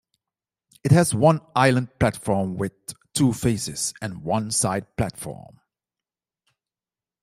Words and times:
It 0.83 0.91
has 0.93 1.13
one 1.13 1.41
island 1.55 1.99
platform 1.99 2.57
with 2.57 2.71
two 3.13 3.33
faces, 3.33 3.93
and 4.01 4.23
one 4.23 4.49
side 4.49 4.97
platform. 4.97 5.59